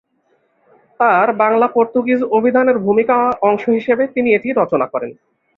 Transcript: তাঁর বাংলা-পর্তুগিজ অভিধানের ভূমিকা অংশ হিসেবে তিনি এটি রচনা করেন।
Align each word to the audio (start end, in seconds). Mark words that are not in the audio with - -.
তাঁর 0.99 1.27
বাংলা-পর্তুগিজ 1.41 2.19
অভিধানের 2.37 2.77
ভূমিকা 2.79 3.17
অংশ 3.41 3.63
হিসেবে 3.69 4.03
তিনি 4.15 4.29
এটি 4.33 4.49
রচনা 4.51 4.85
করেন। 4.93 5.11